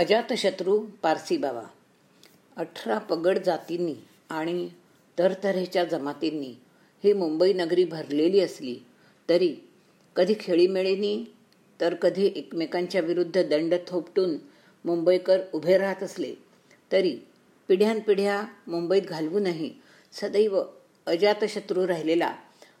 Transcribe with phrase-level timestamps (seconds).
[0.00, 1.62] अजातशत्रू पारसी बाबा
[2.56, 3.94] अठरा पगड जातींनी
[4.30, 4.68] आणि
[5.18, 6.52] तरतऱ्हेच्या जमातींनी
[7.04, 8.74] ही मुंबई नगरी भरलेली असली
[9.28, 9.54] तरी
[10.16, 11.12] कधी खेळीमेळीनी
[11.80, 14.36] तर कधी एकमेकांच्या विरुद्ध दंड थोपटून
[14.84, 16.34] मुंबईकर उभे राहत असले
[16.92, 17.16] तरी
[17.68, 19.70] पिढ्यानपिढ्या मुंबईत घालवूनही
[20.12, 20.62] सदैव
[21.06, 22.34] अजातशत्रू राहिलेला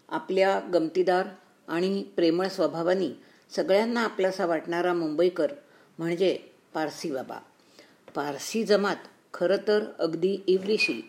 [0.08, 1.26] आपल्या गमतीदार
[1.68, 3.12] आणि प्रेमळ स्वभावानी
[3.56, 5.52] सगळ्यांना आपलासा वाटणारा मुंबईकर
[5.98, 6.38] म्हणजे
[6.74, 7.38] पारसी बाबा.
[8.14, 8.96] पारसी जमात
[9.34, 11.00] खरं तर अगदी इवलीशी.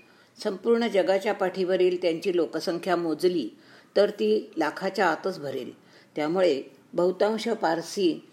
[0.44, 3.50] संपूर्ण जगाच्या पाठीवरील त्यांची लोकसंख्या मोजली
[3.96, 5.72] तर ती लाखाच्या आतच भरेल.
[6.16, 8.28] त्यामुळे बहुतांश पारसी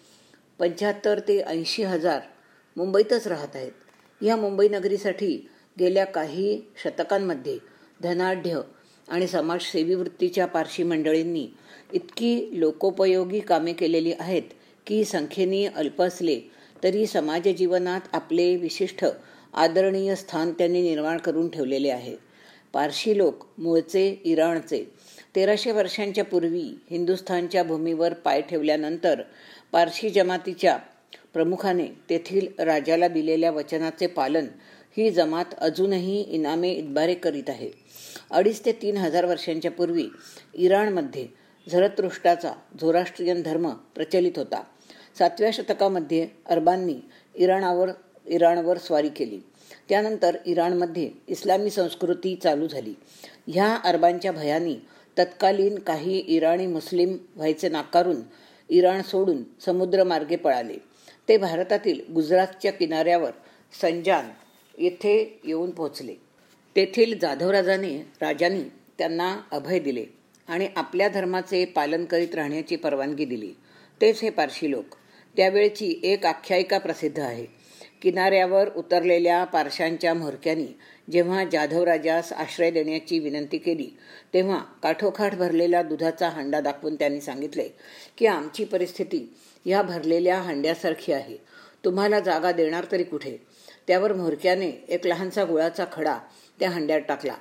[0.59, 2.21] पंच्याहत्तर ते ऐंशी हजार
[2.77, 3.73] मुंबईतच राहत आहेत.
[4.21, 5.49] या मुंबई नगरीसाठी
[5.81, 7.59] गेल्या काही शतकांमध्ये
[8.03, 8.61] धनाढ्य
[9.09, 11.49] आणि समाजसेवी वृत्तीच्या पारशी मंडळींनी
[11.93, 14.43] इतकी लोकोपयोगी कामे केलेली आहेत
[14.87, 16.41] की संख्येने अल्प असले
[16.85, 19.05] तरी समाजजीवनात आपले विशिष्ट
[19.55, 22.17] आदरणीय स्थान त्यांनी निर्माण करून ठेवलेले आहे.
[22.73, 24.85] पारशी लोक मूळचे इराणचे.
[25.37, 29.23] तेराशे वर्षांच्या पूर्वी हिंदुस्थानच्या भूमीवर पाय ठेवल्यानंतर
[29.73, 30.77] पारशी जमातीच्या
[31.35, 34.47] प्रमुखाने तेथील राजाला दिलेल्या वचनाचे पालन
[34.97, 37.71] ही जमात अजूनही इनामे इतबारे करीत आहे.
[38.31, 40.09] अडीच ते तीन हजार वर्षांच्या पूर्वी
[40.55, 41.27] इराणमध्ये
[41.73, 44.63] झरतृष्टाचा झोराष्ट्रीयन धर्म प्रचलित होता.
[45.19, 46.97] सातव्या शतकामध्ये अरबांनी
[47.35, 47.89] इराणावर
[48.27, 49.39] इराणवर स्वारी केली.
[49.89, 52.95] त्यानंतर इराणमध्ये इस्लामी संस्कृती चालू झाली.
[53.47, 54.77] ह्या अरबांच्या भयानी
[55.19, 58.17] तत्कालीन काही इराणी मुस्लिम व्हायचे नाकारून
[58.69, 60.77] इराण सोडून समुद्रमार्गे पळाले.
[61.29, 63.31] ते भारतातील गुजरातच्या किनाऱ्यावर
[63.81, 64.29] संजान
[64.79, 66.15] येथे येऊन पोहोचले.
[66.77, 68.63] तेथील जाधवराजाने राजांनी
[68.99, 70.07] त्यांना अभय दिले
[70.49, 73.53] आणि आपल्या धर्माचे पालन करीत राहण्याची परवानगी दिली.
[74.01, 74.98] तेच हे पारशी लोक.
[75.39, 77.47] त्यावेळची एक आख्यायिका प्रसिद्ध आहे.
[78.03, 80.67] किनाऱ्यावर उतरलेल्या पारशांच्या म्होरक्यांनी
[81.13, 83.91] जेव्हा जाधवराजास आश्रय देण्याची विनंती केली
[84.35, 87.69] तेव्हा काठोखाठ भरलेला दुधाचा हंडा दाखवून त्यांनी सांगितले
[88.19, 89.35] की आमची परिस्थिती
[89.65, 91.37] या भरलेल्या हंड्यासारखी आहे.
[91.85, 93.37] तुम्हाला जागा देणार तरी कुठे?
[93.87, 96.19] त्यावर म्होरक्याने एक लहानसा गुळाचा खडा
[96.61, 97.35] त्या हंड्यात टाकला.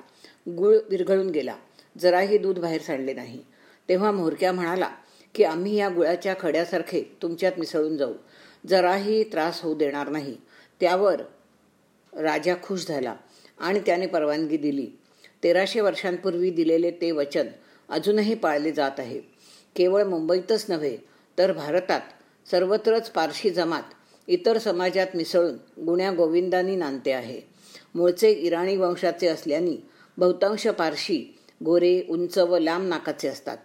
[0.48, 1.54] गुळ विरघळून गेला.
[1.98, 3.38] जराही दूध बाहेर सांडले नाही.
[3.88, 4.88] तेव्हा म्होरक्या म्हणाला
[5.34, 8.12] की आम्ही या गुळाच्या खड्यासारखे तुमच्यात मिसळून जाऊ.
[8.68, 10.36] जराही त्रास होऊ देणार नाही.
[10.80, 11.22] त्यावर
[12.12, 13.14] राजा खुश झाला
[13.58, 14.86] आणि त्याने परवानगी दिली.
[15.42, 17.46] तेराशे वर्षांपूर्वी दिलेले ते वचन
[17.88, 19.20] अजूनही पाळले जात आहे.
[19.76, 20.96] केवळ मुंबईतच नव्हे
[21.38, 22.00] तर भारतात
[22.50, 23.82] सर्वत्रच पारशी जमात
[24.26, 27.40] इतर समाजात मिसळून गुण्या गोविंदांनी नांदते आहे.
[27.94, 29.82] मूळचे इराणी वंशाचे असल्याने
[30.18, 33.56] बहुतांश पारशी गोरे उंच व लांब नाकाचे असतात.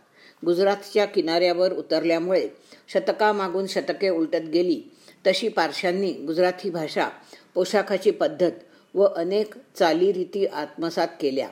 [0.45, 2.49] गुजरातच्या किनाऱ्यावर उतरल्यामुळे
[2.87, 4.81] शतकामागून शतके उलटत गेली.
[5.27, 7.09] तशी पारशांनी गुजराती भाषा
[7.53, 8.51] पोशाखाची पद्धत
[8.93, 11.49] व अनेक चालीरीती आत्मसात केल्या.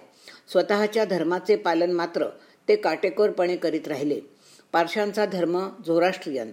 [0.51, 2.25] स्वतःच्या धर्माचे पालन मात्र
[2.67, 4.19] ते काटेकोरपणे करीत राहिले.
[4.71, 6.51] पारशांचा धर्म झोराष्ट्रियन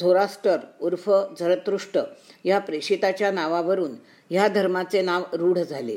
[0.00, 1.10] झोरास्टर उर्फ
[1.40, 1.98] झरतृष्ट
[2.44, 3.90] या प्रेषिताच्या नावावरून
[4.30, 5.96] ह्या धर्माचे नाव रूढ झाले.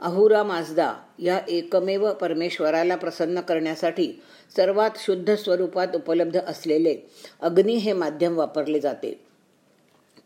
[0.00, 4.22] अहुरा माजदा या एकमेव परमेश्वराला प्रसन्न करण्यासाठी
[4.56, 6.96] सर्वात शुद्ध स्वरूपात उपलब्ध असलेले
[7.40, 9.24] अग्नी हे माध्यम वापरले जाते.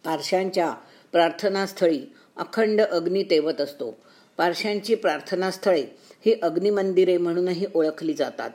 [0.05, 0.75] पारशांच्या
[1.13, 2.01] प्रार्थनास्थळी
[2.37, 3.97] अखंड अग्नी तेवत असतो.
[4.37, 5.85] पारशांची प्रार्थनास्थळे
[6.27, 8.51] ही अग्निमंदिरे म्हणूनही ओळखली जातात.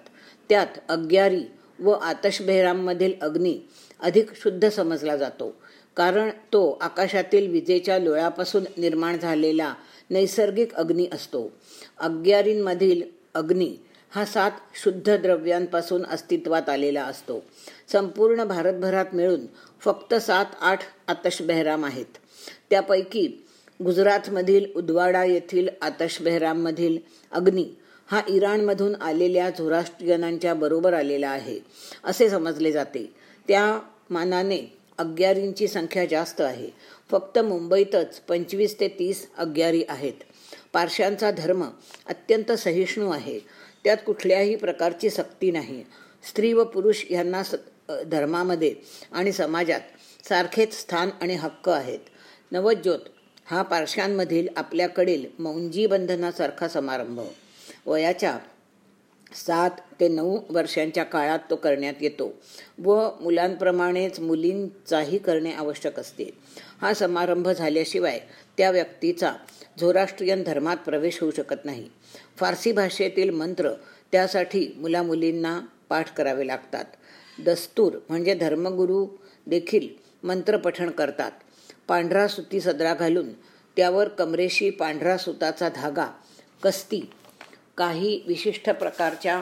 [0.50, 1.44] त्यात अग्यारी
[1.79, 3.59] व आतशबेहराममधील अग्नी
[4.00, 5.56] अधिक शुद्ध समजला जातो.
[5.96, 9.74] कारण तो आकाशातील विजेच्या लोळापासून निर्माण झालेला
[10.09, 11.52] नैसर्गिक अग्नी असतो.
[12.00, 13.02] अग्यारींमधील
[13.34, 13.75] अग्नी
[14.12, 14.52] हा सात
[14.84, 17.44] शुद्ध द्रव्यांपासून अस्तित्वात आलेला असतो.
[17.92, 19.46] संपूर्ण भारतभरात मिळून
[19.81, 22.18] फक्त सात आठ आतशबेहराम आहेत.
[22.70, 23.46] त्यापैकी
[23.84, 26.97] गुजरातमधील उदवाडा येथील आतशबेहराममधील
[27.31, 27.66] अग्नी
[28.08, 31.59] हा इराणमधून आलेल्या झोराष्ट्रियनांच्या बरोबर आलेला आहे
[32.03, 33.14] असे समजले जाते.
[33.47, 33.79] त्या
[34.09, 36.69] मानाने अग्यारींची संख्या जास्त आहे.
[37.11, 40.13] फक्त मुंबईतच पंचवीस ते तीस अग्यारी आहेत.
[40.73, 41.63] पारशांचा धर्म
[42.07, 43.40] अत्यंत सहिष्णू आहे.
[43.84, 45.84] त्यात कुठल्याही प्रकारची सक्ती नाही.
[46.29, 47.41] स्त्री व पुरुष यांना
[48.07, 48.75] धर्मामध्ये
[49.11, 49.81] आणि समाजात
[50.29, 51.99] सारखेच स्थान आणि हक्क आहेत.
[52.51, 52.99] नवज्योत
[53.46, 57.19] हा पारशांमधील आपल्याकडील मौंजी बंधनासारखा समारंभ.
[57.85, 58.37] वयाच्या
[59.34, 62.34] सात ते नऊ वर्षांच्या काळात तो करण्यात येतो
[62.84, 66.29] व मुलांप्रमाणेच मुलींचाही करणे आवश्यक असते.
[66.81, 68.20] हा समारंभ झाल्याशिवाय
[68.58, 69.34] त्या व्यक्तीचा
[69.79, 71.90] झोराष्ट्रीयन धर्मात प्रवेश होऊ शकत नाही.
[72.37, 73.72] फारसी भाषेतील मंत्र
[74.11, 75.59] त्यासाठी मुलामुलींना
[75.90, 76.85] पाठ करावे लागतात.
[77.46, 79.08] दस्तूर म्हणजे धर्मगुरू
[79.47, 79.87] देखील
[80.23, 81.32] मंत्रपठण करतात.
[81.87, 83.34] पांढरा सुती सदरा घालून
[83.78, 86.08] त्यावर कमरेशी पांढरा सुताचा धागा
[86.64, 87.02] कस्ती
[87.79, 89.41] काही विशिष्ट प्रकारच्या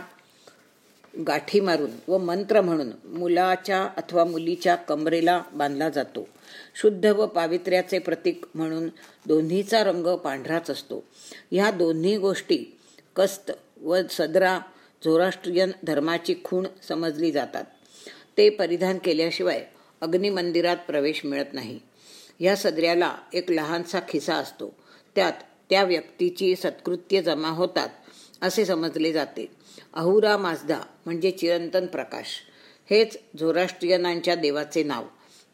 [1.27, 6.27] गाठी मारून व मंत्र म्हणून मुलाच्या अथवा मुलीच्या कमरेला बांधला जातो.
[6.75, 8.87] शुद्ध व पावित्र्याचे प्रतीक म्हणून
[9.25, 11.03] दोन्हीचा रंग पांढराच असतो.
[11.51, 12.77] ह्या दोन्ही गोष्टी
[13.15, 13.51] कस्त
[13.81, 14.59] व सदरा
[15.05, 17.63] झोराष्ट्रीयन धर्माची खूण समजली जातात.
[18.37, 19.65] ते परिधान केल्याशिवाय
[20.01, 21.79] अग्निमंदिरात प्रवेश मिळत नाही.
[22.39, 24.75] या सदऱ्याला एक लहानसा खिसा असतो.
[25.15, 25.33] त्यात
[25.69, 27.89] त्या व्यक्तीची सत्कृत्य जमा होतात
[28.41, 29.47] असे समजले जाते.
[29.93, 32.27] अहुरा माजदा म्हणजे चिरंतन प्रकाश.
[32.89, 35.03] हेच झोराष्ट्रियनांच्या देवाचे नाव.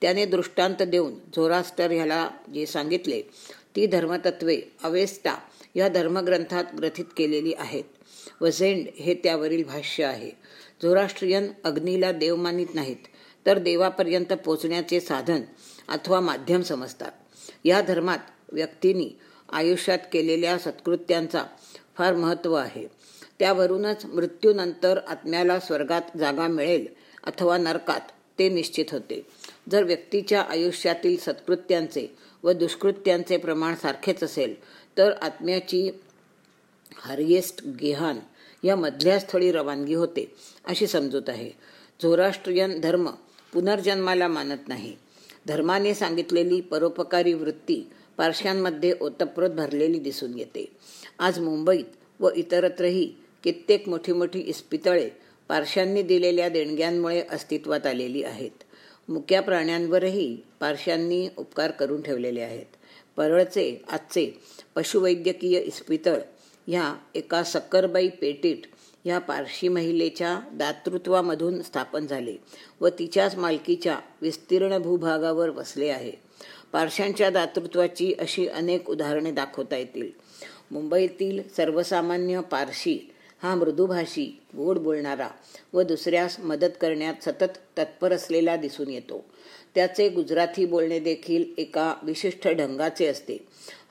[0.02, 3.22] त्याने दृष्टांत देऊन झोरास्टर ह्याला जे सांगितले
[3.76, 5.36] ती धर्मतत्वे अवेस्टा
[5.76, 7.84] या धर्मग्रंथात ग्रथित केलेली आहेत.
[8.42, 10.32] व झेंड हे त्यावरील भाष्य आहे.
[10.84, 13.08] झोराष्ट्रियन अग्नीला देव मानित नाहीत
[13.46, 15.42] तर देवापर्यंत पोचण्याचे साधन
[15.88, 17.12] अथवा माध्यम समजतात.
[17.64, 18.20] या धर्मात
[18.52, 19.10] व्यक्तींनी
[19.52, 21.44] आयुष्यात केलेल्या सत्कृत्यांचा
[21.98, 22.88] फार महत्त्व आहे.
[23.40, 26.88] त्यावरूनच मृत्यूनंतर आत्म्याला स्वर्गात जागा मिळेल
[27.24, 28.00] अथवा नरकात
[28.40, 29.26] ते निश्चित होते.
[29.72, 32.08] जर व्यक्तीच्या आयुष्यातील सत्कृत्यांचे
[32.44, 34.56] व दुष्कृत्यांचे प्रमाण सारखेच असेल
[34.98, 35.92] तर आत्म्याची
[36.96, 38.20] हरिएस्ट गेहान
[38.64, 40.36] या मधल्या स्थळी रवानगी होते
[40.66, 41.52] अशी समजूत आहे.
[42.04, 43.10] झोराष्ट्रीयन धर्म
[43.54, 44.96] पुनर्जन्माला मानत नाही.
[45.48, 50.66] धर्माने सांगितलेली परोपकारी वृत्ती पारशांमध्ये ओतप्रोत भरलेली दिसून येते.
[51.20, 53.06] आज मुंबईत व इतरत्रही
[53.44, 55.10] कित्येक मोठी मोठी इस्पितळे
[55.50, 58.64] पारशांनी दिलेल्या देणग्यांमुळे अस्तित्वात आलेली आहेत.
[59.10, 62.66] मुक्या प्राण्यांवरही पारशांनी उपकार करून ठेवलेले आहेत.
[63.18, 64.32] परळचे आजचे
[64.76, 66.20] पशुवैद्यकीय इस्पितळ
[66.68, 68.66] ह्या एका सक्करबाई पेटीट
[69.06, 72.36] ह्या पारशी महिलेच्या दातृत्वामधून स्थापन झाले
[72.82, 76.12] व तिच्याच मालकीच्या विस्तीर्ण भूभागावर वसले आहे.
[76.74, 80.10] पारशांच्या दातृत्वाची अशी अनेक उदाहरणे दाखवता येतील.
[80.72, 82.98] मुंबईतील सर्वसामान्य पारशी
[83.44, 84.26] हा मृदुभाषी
[84.58, 85.28] गोड बोलणारा
[85.74, 89.24] व दुसऱ्यास मदत करण्यात सतत तत्पर असलेला दिसून येतो.
[89.76, 93.38] त्याचे गुजराती बोलणे देखील एका विशिष्ट ढंगाचे असते.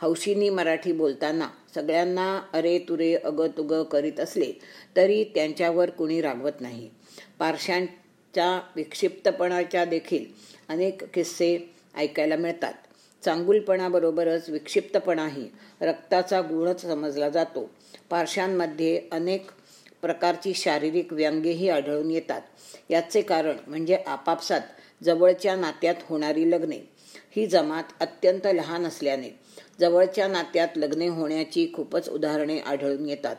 [0.00, 4.52] हौशीनी मराठी बोलताना सगळ्यांना अरे तुरे अगं तुगं करीत असले
[4.96, 6.90] तरी त्यांच्यावर कुणी रागवत नाही.
[7.38, 10.25] पारशांच्या विक्षिप्तपणाच्या देखील
[10.69, 11.56] अनेक किस्से
[11.96, 12.72] ऐकायला मिळतात.
[13.24, 15.48] चांगुलपणाबरोबरच विक्षिप्तपणाही
[15.80, 17.70] रक्ताचा गुणच समजला जातो.
[18.10, 19.50] पारशांमध्ये अनेक
[20.02, 22.40] प्रकारची शारीरिक व्यंगेही आढळून येतात.
[22.90, 24.60] याचे कारण म्हणजे आपापसात
[25.04, 26.92] जवळच्या नात्यात होणारी लग्ने.
[27.36, 29.38] ही जमात अत्यंत लहान असल्याने
[29.80, 33.36] जवळच्या नात्यात लग्ने होण्याची खूपच उदाहरणे आढळून येतात.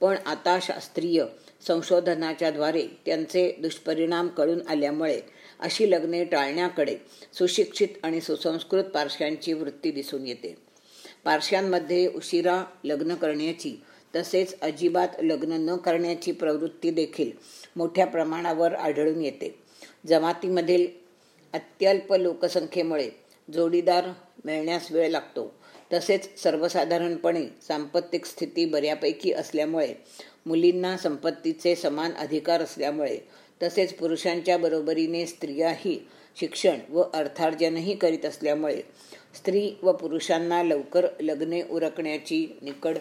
[0.00, 1.24] पण आता शास्त्रीय
[1.66, 5.20] संशोधनाच्याद्वारे त्यांचे दुष्परिणाम कळून आल्यामुळे
[5.62, 6.96] अशी लग्ने टाळण्याकडे
[7.38, 10.56] सुशिक्षित आणि सुसंस्कृत पारशांची वृत्ती दिसून येते.
[11.24, 13.82] पारशांमध्ये उशिरा लग्न करण्याची
[14.16, 17.30] तसेच अजिबात लग्न न करण्याची प्रवृत्ती देखील
[17.76, 19.54] मोठ्या प्रमाणावर आढळून येते.
[20.06, 20.86] जमातीमधील
[21.52, 23.10] अत्यल्प लोकसंख्येमुळे
[23.54, 24.08] जोडीदार
[24.44, 25.54] मिळण्यास वेळ लागतो.
[25.92, 29.94] तसेच सर्वसाधारणपणे सांपत्तिक स्थिती बऱ्यापैकी असल्यामुळे
[30.46, 33.18] मुलींना संपत्तीचे समान अधिकार असल्यामुळे
[33.62, 36.06] तसेच पुरुषांच्या बरोबरीने स्त्रियाही
[36.40, 38.82] शिक्षण व अर्थार्जनही करीत असल्यामुळे
[39.34, 42.98] स्त्री व पुरुषांना लवकर लग्ने उरकण्याची निकड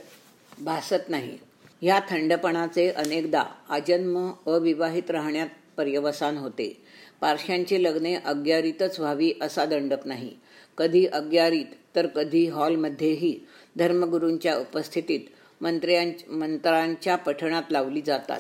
[0.60, 1.38] भासत नाही.
[1.82, 6.78] या थंडपणाचे अनेकदा आजन्म अविवाहित राहण्यात पर्यवसान होते.
[7.22, 10.32] पारशांची लग्ने अग्यारीतच व्हावी असा दंडक नाही.
[10.78, 11.66] कधी अग्यारीत
[11.96, 13.40] तर कधी हॉलमध्येही
[13.78, 15.20] धर्मगुरूंच्या उपस्थितीत
[15.62, 18.40] मंत्र्यां मंत्रांच्या पठणात लावली जातात.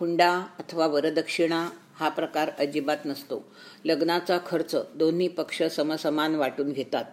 [0.00, 3.44] हुंडा अथवा वरदक्षिणा हा प्रकार अजिबात नसतो.
[3.84, 7.04] लग्नाचा खर्च दोन्ही पक्ष समसमान वाटून घेतात.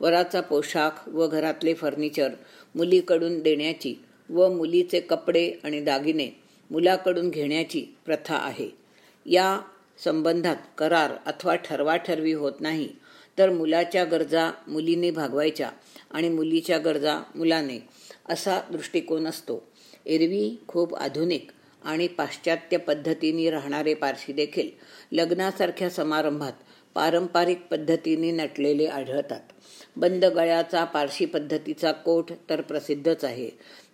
[0.00, 2.28] वराचा पोशाख व घरातले फर्निचर
[2.74, 3.94] मुलीकडून देण्याची
[4.30, 6.28] व मुलीचे कपडे आणि दागिने
[6.70, 8.68] मुलाकडून घेण्याची प्रथा आहे.
[9.26, 9.60] या
[10.04, 12.88] संबंधात करार अथवा ठरवाठरवी होत नाही
[13.38, 15.70] तर मुलाच्या गरजा मुलीने भागवायच्या
[16.10, 17.88] आणि मुलीच्या गरजा मुलाने
[18.28, 19.62] असा दृष्टिकोन असतो.
[20.06, 21.50] एरवी खूप आधुनिक
[21.84, 24.68] आणि पाश्चात्य पद्धतीने राहणारे पारशी देखील
[25.12, 26.52] लग्नासारख्या समारंभात
[26.94, 29.40] पारंपरिक पद्धतीने नटलेले आढळतात.
[29.96, 33.50] बंद गळ्याचा पारशी पद्धतीचा कोट तर प्रसिद्धच आहे.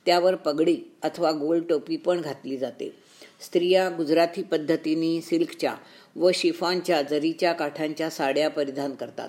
[0.06, 2.94] त्यावर पगडी अथवा गोल टोपी पण घातली जाते.
[3.40, 5.74] स्त्रिया गुजराती पद्धतीने सिल्कच्या
[6.16, 9.28] व शिफॉनच्या जरीच्या काठांच्या साड्या परिधान करतात.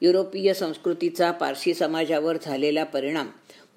[0.00, 3.26] युरोपीय संस्कृतीचा पारशी समाजावर झालेला परिणाम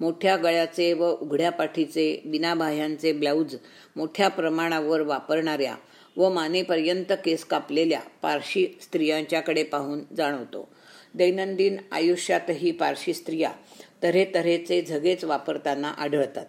[0.00, 3.54] मोठ्या गळ्याचे व उघड्या पाठीचे बिनाबाह्यांचे ब्लाऊज
[3.96, 5.74] मोठ्या प्रमाणावर वापरणाऱ्या
[6.16, 10.68] व मानेपर्यंत केस कापलेल्या पारशी स्त्रियांच्याकडे पाहून जाणवतो.
[11.14, 13.50] दैनंदिन आयुष्यातही पारशी स्त्रिया
[14.02, 16.46] तऱ्हेतऱ्हेचे झगेच वापरताना आढळतात.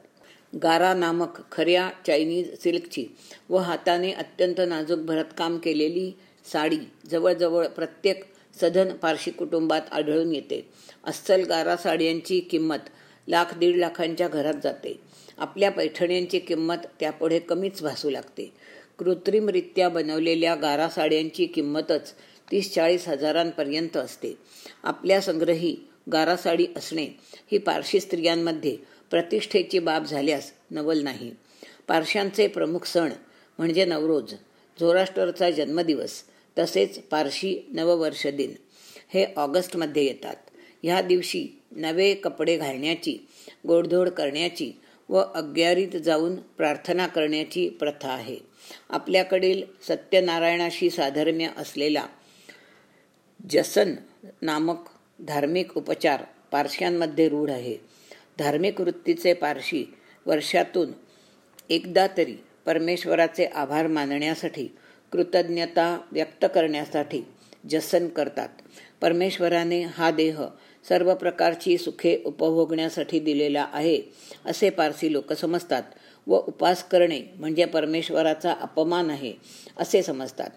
[0.54, 3.06] गारा नामक खऱ्या चायनीज सिल्कची
[3.50, 6.12] व हाताने अत्यंत नाजूक भरतकाम केलेली
[6.52, 6.78] साडी
[7.12, 8.24] जवळजवळ प्रत्येक
[8.62, 10.70] सधन पारशी कुटुंबात आढळून येते.
[11.04, 12.90] अस्सल गारा साड्यांची किंमत
[13.28, 15.00] लाख दीड लाखांच्या घरात जाते.
[15.38, 18.54] आपल्या पैठण्यांची किंमत त्यापुढे कमीच भासू लागते.
[19.00, 22.14] कृत्रिमरित्या बनवलेल्या गारा साड्यांची किंमतच
[22.52, 24.38] तीस चाळीस हजारांपर्यंत असते.
[24.84, 25.76] आपल्या संग्रही
[26.12, 27.08] गारा साडी असणे
[27.52, 28.78] ही पारशी स्त्रियांमध्ये
[29.12, 31.32] प्रतिष्ठेची बाब झाल्यास नवल नाही.
[31.88, 33.12] पारशांचे प्रमुख सण
[33.58, 34.34] म्हणजे नवरोज
[34.80, 36.24] झोराष्ट्रचा जन्मदिवस
[36.60, 38.54] तसेच पारशी नववर्ष दिन.
[39.14, 40.36] हे ऑगस्टमध्ये येतात.
[40.84, 43.18] ह्या दिवशी नवे कपडे घालण्याची
[43.68, 44.72] गोडधोड करण्याची
[45.10, 48.38] व अग्यारीत जाऊन प्रार्थना करण्याची प्रथा आहे.
[48.90, 52.06] आपल्याकडील सत्यनारायणाशी साधर्म्य असलेला
[53.50, 53.96] जसन
[54.42, 57.78] नामक धार्मिक उपचार पारश्यांमध्ये रूढ आहे.
[58.40, 59.94] धार्मिक वृत्तीचे पारशी
[60.26, 60.92] वर्षातून
[61.70, 62.36] एकदा तरी
[62.66, 64.68] परमेश्वराचे आभार मानण्यासाठी
[65.12, 67.22] कृतज्ञता व्यक्त करण्यासाठी
[67.70, 68.50] जसन करतात.
[69.02, 70.42] परमेश्वराने हा देह
[70.90, 74.02] सर्व प्रकारची सुखे उपभोगण्यासाठी दिलेला आहे
[74.46, 75.84] असे पारसी लोक समजतात
[76.28, 79.34] व उपास करणे म्हणजे परमेश्वराचा अपमान आहे
[79.78, 80.50] असे समजतात.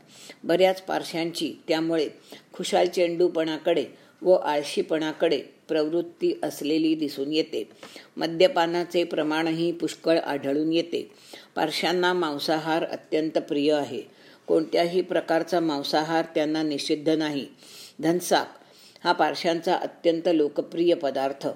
[0.45, 2.09] बऱ्याच पारशांची त्यामुळे
[2.52, 3.85] खुशाल चेंडूपणाकडे
[4.23, 7.69] व आळशीपणाकडे प्रवृत्ती असलेली दिसून येते.
[8.16, 11.11] मद्यपानाचे प्रमाणही पुष्कळ आढळून येते.
[11.54, 14.02] पारशांना मांसाहार अत्यंत प्रिय आहे.
[14.47, 17.47] कोणत्याही प्रकारचा मांसाहार त्यांना निषिद्ध नाही.
[18.02, 18.63] धनसाक
[19.04, 21.46] हा पारशांचा अत्यंत लोकप्रिय पदार्थ.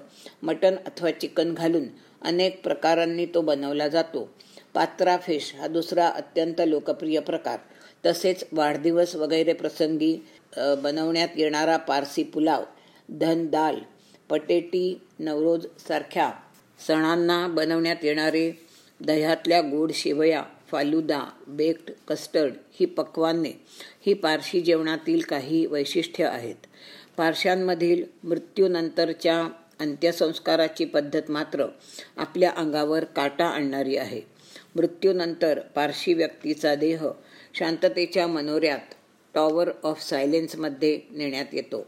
[0.43, 1.87] मटण अथवा चिकन घालून
[2.21, 4.29] अनेक प्रकारांनी तो बनवला जातो.
[4.73, 7.57] पात्रा फिश हा दुसरा अत्यंत लोकप्रिय प्रकार.
[8.05, 10.15] तसेच वाढदिवस वगैरे प्रसंगी
[10.83, 12.63] बनवण्यात येणारा पारसी पुलाव
[13.09, 13.79] धन दाल
[14.29, 16.31] पटेटी नवरोज सारख्या
[16.87, 18.51] सणांना बनवण्यात येणारे
[19.01, 23.51] दह्यातल्या गोड शेवया फालुदा बेक्ड कस्टर्ड ही पक्वान्ने.
[24.05, 26.67] ही पारशी जेवणातील काही वैशिष्ट्य आहेत.
[27.19, 29.49] पारशांमधील मृत्यूनंतरच्या
[29.79, 31.65] अंत्यसंस्काराची पद्धत मात्र
[32.17, 34.21] आपल्या अंगावर काटा आणणारी आहे.
[34.75, 37.05] मृत्यूनंतर पारशी व्यक्तीचा देह
[37.53, 38.93] शांततेच्या मनोऱ्यात
[39.33, 41.85] टॉवर ऑफ सायलेन्समध्ये नेण्यात येतो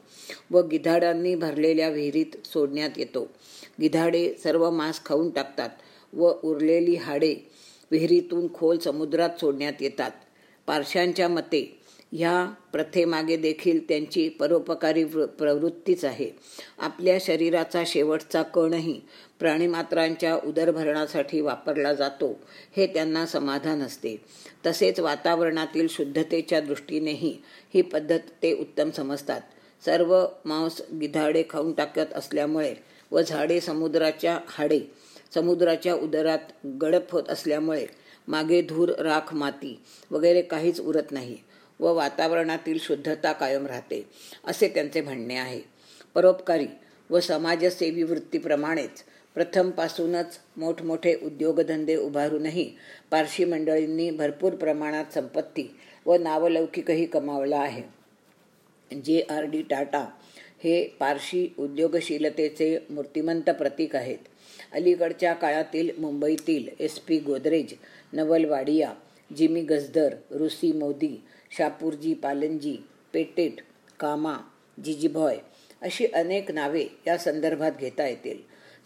[0.51, 3.27] व गिधाडांनी भरलेल्या विहिरीत सोडण्यात येतो.
[3.81, 5.69] गिधाडे सर्व मांस खाऊन टाकतात
[6.13, 7.35] व उरलेली हाडे
[7.91, 10.11] विहिरीतून खोल समुद्रात सोडण्यात येतात.
[10.67, 11.80] पारशांच्या मते
[12.13, 16.29] ह्या प्रथेमागे देखील त्यांची परोपकारी प्रवृत्तीच आहे.
[16.79, 18.99] आपल्या शरीराचा शेवटचा कणही
[19.39, 22.39] प्राणीमात्रांच्या उदरभरणासाठी वापरला जातो
[22.77, 24.15] हे त्यांना समाधान असते.
[24.65, 27.37] तसेच वातावरणातील शुद्धतेच्या दृष्टीनेही
[27.73, 29.41] ही पद्धत ते उत्तम समजतात.
[29.85, 32.73] सर्व मांस गिधाडे खाऊन टाकत असल्यामुळे
[33.11, 34.79] व झाडे समुद्राच्या हाडे
[35.35, 37.85] समुद्राच्या उदरात गडप होत असल्यामुळे
[38.27, 39.79] मागे धूर राख माती
[40.11, 41.37] वगैरे काहीच उरत नाही.
[41.81, 44.05] व वातावरणातील शुद्धता कायम राहते
[44.45, 45.61] असे त्यांचे म्हणणे आहे.
[46.15, 46.67] परोपकारी
[47.09, 49.03] व समाजसेवी वृत्तीप्रमाणेच
[49.35, 52.69] प्रथमपासूनच मोठमोठे उद्योगधंदे उभारूनही
[53.11, 55.67] पारशी मंडळींनी भरपूर प्रमाणात संपत्ती
[56.05, 57.83] व नावलौकिकही कमावला आहे.
[58.91, 60.05] जे आर डी टाटा
[60.63, 64.17] हे पारशी उद्योगशीलतेचे मूर्तिमंत प्रतीक आहेत.
[64.71, 67.73] अलीकडच्या काळातील मुंबईतील S P Godrej
[68.13, 68.93] Naval Wadia
[69.37, 71.21] Jimmy Gazdar रुसी मोदी
[71.57, 72.75] शापूरजी पालनजी
[73.13, 73.61] पेटेट
[73.99, 74.35] कामा
[74.83, 75.37] जिजीभॉय
[75.81, 78.37] अशी अनेक नावे या संदर्भात घेता येतील.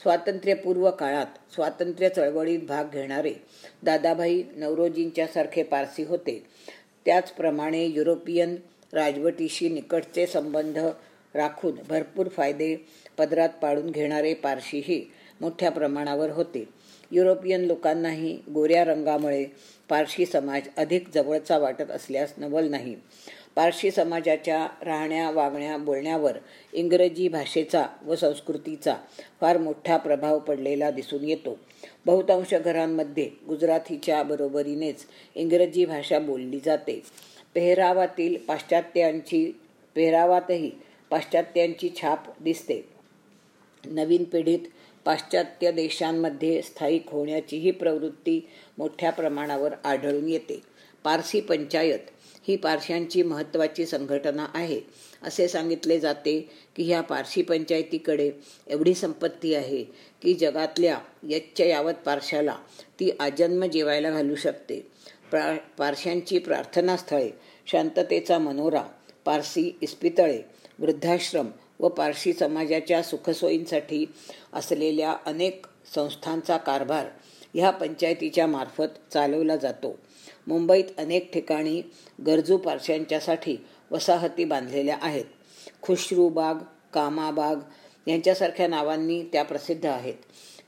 [0.02, 3.34] स्वातंत्र्यपूर्व काळात स्वातंत्र्य चळवळीत भाग घेणारे
[3.84, 6.46] दादाभाई नवरोजींच्यासारखे पारसी होते.
[7.06, 8.56] त्याचप्रमाणे युरोपियन
[8.94, 10.78] राजवटीशी निकटचे संबंध
[11.36, 12.76] राखून भरपूर फायदे
[13.18, 16.70] पदरात पाडून घेणारे पारशीही मोठ्या प्रमाणावर होते.
[17.12, 19.46] युरोपियन लोकांनाही गोऱ्या रंगामुळे
[19.90, 22.96] पारशी समाज अधिक जवळचा वाटत असल्यास नवल नाही.
[23.56, 26.38] पारशी समाजाच्या राहण्या वागण्या बोलण्यावर
[26.74, 28.96] इंग्रजी भाषेचा व संस्कृतीचा
[29.42, 31.60] फार मोठा प्रभाव पडलेला दिसून येतो.
[32.06, 37.04] बहुतांश घरांमध्ये गुजरातीच्या बरोबरीनेच इंग्रजी भाषा बोलली जाते.
[37.54, 39.60] पेहरावातील पाश्चात्यांची
[39.96, 40.72] पेहरावातही
[41.10, 42.90] पाश्चात्यांची छाप दिसते.
[43.86, 44.60] नवीन पिढीत
[45.06, 50.62] पाश्चात्य देशांमध्ये स्थायिक होण्याचीही प्रवृत्ती मोठ्या प्रमाणावर आढळून येते.
[51.04, 52.00] पारसी पंचायत
[52.48, 54.82] ही पारशांची महत्त्वाची संघटना आहे.
[55.24, 56.40] असे सांगितले जाते
[56.76, 58.32] की ह्या पारशी पंचायतीकडे
[58.68, 59.84] एवढी संपत्ती आहे
[60.22, 62.56] की जगातल्या यच्च यावत पारशाला
[63.00, 64.80] ती आजन्म जेवायला घालू शकते.
[65.32, 67.30] प्रा पारशांची प्रार्थनास्थळे
[67.66, 68.84] शांततेचा मनोरा
[69.26, 70.42] पारसी इस्पितळे
[70.80, 71.48] वृद्धाश्रम
[71.80, 74.06] व पारशी समाजाच्या सुखसोयींसाठी
[74.54, 75.66] असलेल्या अनेक
[75.96, 77.06] संस्थांचा कारभार
[77.54, 80.00] ह्या पंचायतीच्या मार्फत चालवला जातो.
[80.48, 81.82] मुंबईत अनेक ठिकाणी
[82.28, 83.58] गरजू पारशांच्यासाठी
[83.92, 85.26] वसाहती बांधलेल्या आहेत.
[85.82, 86.56] खुशरूबाग
[86.94, 87.56] कामाबाग
[88.08, 90.14] यांच्यासारख्या नावांनी त्या प्रसिद्ध आहेत.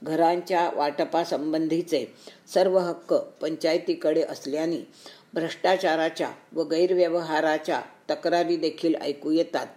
[0.04, 2.06] घरांच्या वाटपासंबंधीचे
[2.54, 4.88] सर्व हक्क पंचायतीकडे असल्याने
[5.34, 9.68] भ्रष्टाचाराच्या व गैरव्यवहाराच्या तक्रारी देखील ऐकू येतात.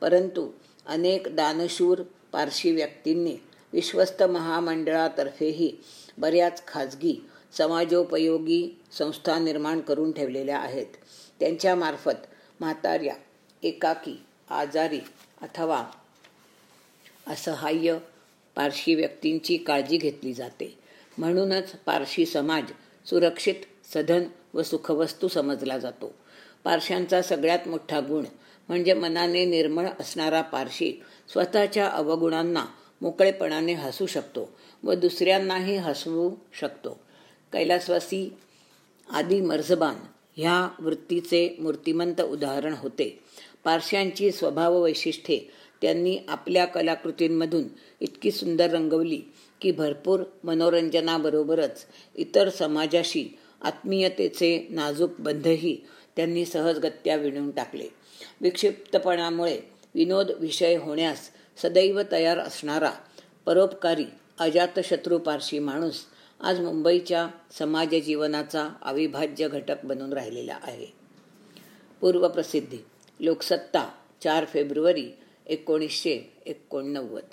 [0.00, 0.48] परंतु
[0.88, 2.02] अनेक दानशूर
[2.32, 3.36] पारशी व्यक्तींनी
[3.72, 5.76] विश्वस्त महामंडळातर्फेही
[6.18, 10.86] बऱ्याच खाजगी समाजोपयोगी संस्था निर्माण करून ठेवलेल्या आहेत.
[11.40, 12.26] त्यांच्यामार्फत
[12.60, 13.14] म्हाताऱ्या
[13.62, 15.00] एकाकी आजारी
[15.42, 15.84] अथवा
[17.26, 17.98] असहाय्य
[18.56, 20.78] पारशी व्यक्तींची काळजी घेतली जाते.
[21.18, 22.64] म्हणूनच पारशी समाज
[23.06, 23.54] सुरक्षित
[23.94, 24.22] सधन
[24.54, 26.14] व सुखवस्तू समजला जातो.
[26.64, 28.24] पारशांचा सगळ्यात मोठा गुण
[28.68, 30.92] म्हणजे मनाने निर्मळ असणारा पारशी
[31.32, 32.64] स्वतःच्या अवगुणांना
[33.02, 34.48] मोकळेपणाने हसू शकतो
[34.82, 37.00] व दुसऱ्यांनाही हसवू शकतो.
[37.52, 38.32] कैलासवासी
[39.10, 39.94] आदी मर्जबान
[40.36, 43.18] ह्या वृत्तीचे मूर्तिमंत उदाहरण होते.
[43.64, 45.40] पारशांची स्वभाव वैशिष्ट्ये
[45.82, 47.64] त्यांनी आपल्या कलाकृतींमधून
[48.00, 49.20] इतकी सुंदर रंगवली
[49.60, 51.84] की भरपूर मनोरंजनाबरोबरच
[52.16, 55.76] इतर समाजाशी आत्मीयतेचे नाजूक बंधही
[56.18, 57.86] त्यांनी सहजगत्या विणून टाकले.
[58.40, 59.60] विक्षिप्तपणामुळे
[59.94, 61.30] विनोद विषय होण्यास
[61.62, 62.92] सदैव तयार असणारा
[63.46, 64.04] परोपकारी
[64.38, 66.04] अजातशत्रू पारशी माणूस
[66.40, 70.86] आज मुंबईच्या समाज जीवनाचा अविभाज्य घटक बनून राहिलेला आहे.
[72.00, 72.78] पूर्वप्रसिद्धी
[73.20, 73.90] लोकसत्ता
[74.22, 75.10] चार फेब्रुवारी
[75.46, 77.24] एकोणीसशे एकोणनव्वद.